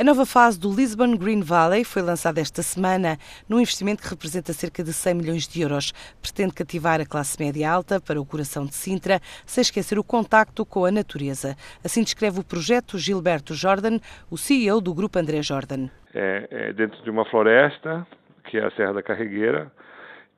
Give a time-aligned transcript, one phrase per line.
[0.00, 4.50] A nova fase do Lisbon Green Valley foi lançada esta semana num investimento que representa
[4.54, 5.92] cerca de 100 milhões de euros.
[6.22, 10.64] Pretende cativar a classe média alta para o coração de Sintra, sem esquecer o contacto
[10.64, 11.54] com a natureza.
[11.84, 13.98] Assim descreve o projeto Gilberto Jordan,
[14.30, 15.90] o CEO do Grupo André Jordan.
[16.14, 18.06] É, é dentro de uma floresta,
[18.44, 19.70] que é a Serra da Carregueira,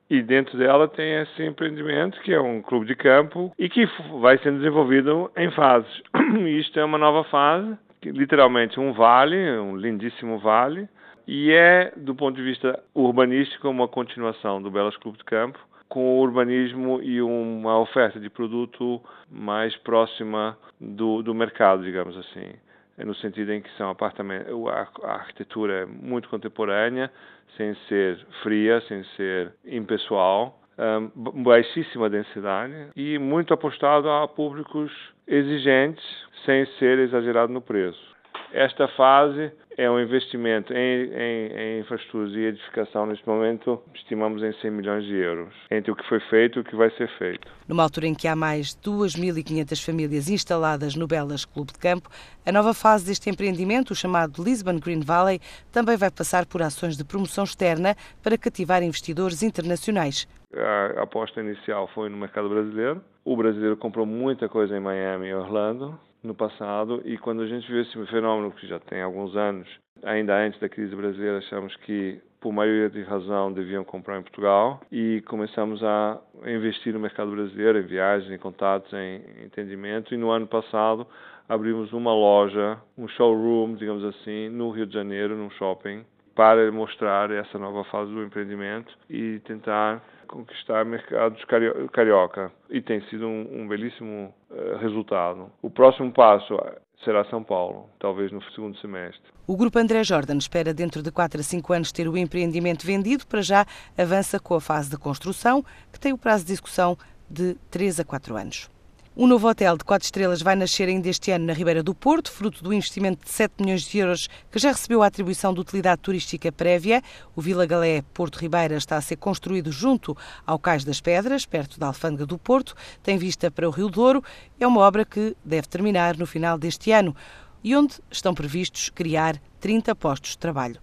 [0.09, 3.85] e dentro dela tem esse empreendimento que é um clube de campo e que
[4.19, 6.01] vai sendo desenvolvido em fases.
[6.59, 7.77] Isto é uma nova fase
[8.11, 10.87] literalmente um vale, um lindíssimo vale,
[11.27, 16.17] e é, do ponto de vista urbanístico, uma continuação do Belas Clube de Campo, com
[16.17, 22.51] o urbanismo e uma oferta de produto mais próxima do, do mercado, digamos assim.
[22.97, 27.11] No sentido em que são apartamentos, a, arquitetura é muito contemporânea,
[27.57, 34.91] sem ser fria, sem ser impessoal, um, baixíssima densidade e muito apostado a públicos
[35.27, 36.03] exigentes,
[36.45, 38.13] sem ser exagerado no preço.
[38.51, 40.77] Esta fase é um investimento em,
[41.11, 45.95] em, em, infraestruturas e edificação, neste momento, estimamos em 100 milhões de euros, entre o
[45.95, 47.47] que foi feito e o que vai ser feito.
[47.67, 52.09] Numa altura em que há mais de 2.500 famílias instaladas no Belas Clube de Campo,
[52.45, 55.39] a nova fase deste empreendimento, o chamado Lisbon Green Valley,
[55.71, 60.27] também vai passar por ações de promoção externa para cativar investidores internacionais.
[60.55, 63.01] A aposta inicial foi no mercado brasileiro.
[63.25, 67.01] O brasileiro comprou muita coisa em Miami e Orlando no passado.
[67.05, 69.67] E quando a gente viu esse fenômeno que já tem alguns anos,
[70.03, 74.81] ainda antes da crise brasileira, achamos que por maioria de razão deviam comprar em Portugal.
[74.91, 80.13] E começamos a investir no mercado brasileiro em viagens, em contatos, em entendimento.
[80.13, 81.07] E no ano passado
[81.47, 86.03] abrimos uma loja, um showroom, digamos assim, no Rio de Janeiro, num shopping
[86.35, 91.43] para mostrar essa nova fase do empreendimento e tentar conquistar mercados
[91.91, 92.51] carioca.
[92.69, 95.51] E tem sido um, um belíssimo uh, resultado.
[95.61, 96.57] O próximo passo
[97.03, 99.21] será São Paulo, talvez no segundo semestre.
[99.45, 103.27] O Grupo André Jordan espera dentro de 4 a 5 anos ter o empreendimento vendido.
[103.27, 103.65] Para já,
[103.97, 106.97] avança com a fase de construção, que tem o prazo de execução
[107.29, 108.72] de 3 a 4 anos.
[109.15, 112.31] Um novo hotel de quatro estrelas vai nascer ainda este ano na Ribeira do Porto,
[112.31, 116.01] fruto do investimento de 7 milhões de euros que já recebeu a atribuição de utilidade
[116.01, 116.99] turística prévia.
[117.35, 121.79] O Vila Galé Porto Ribeira está a ser construído junto ao Cais das Pedras, perto
[121.79, 124.23] da Alfândega do Porto, tem vista para o Rio Douro.
[124.59, 127.15] É uma obra que deve terminar no final deste ano
[127.63, 130.79] e onde estão previstos criar 30 postos de trabalho.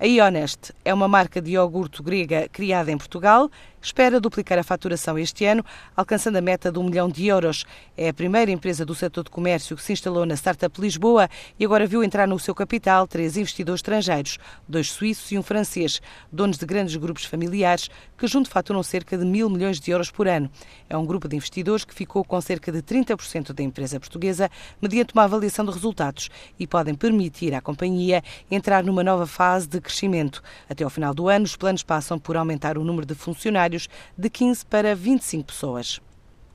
[0.00, 3.50] A Ionest é uma marca de iogurte grega criada em Portugal
[3.80, 5.64] espera duplicar a faturação este ano,
[5.96, 7.64] alcançando a meta de um milhão de euros.
[7.96, 11.28] É a primeira empresa do setor de comércio que se instalou na Startup Lisboa
[11.58, 14.38] e agora viu entrar no seu capital três investidores estrangeiros,
[14.68, 16.00] dois suíços e um francês,
[16.32, 20.26] donos de grandes grupos familiares que junto faturam cerca de mil milhões de euros por
[20.26, 20.50] ano.
[20.88, 24.50] É um grupo de investidores que ficou com cerca de 30% da empresa portuguesa
[24.82, 26.28] mediante uma avaliação de resultados
[26.58, 30.42] e podem permitir à companhia entrar numa nova fase de crescimento.
[30.68, 34.30] Até ao final do ano, os planos passam por aumentar o número de funcionários de
[34.30, 36.00] 15 para 25 pessoas.